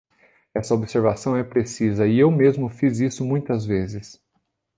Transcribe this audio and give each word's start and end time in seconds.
Essa 0.55 0.73
observação 0.73 1.37
é 1.37 1.43
precisa 1.43 2.07
e 2.07 2.17
eu 2.17 2.31
mesmo 2.31 2.67
fiz 2.69 2.97
isso 2.97 3.23
muitas 3.23 3.65
vezes. 3.67 4.19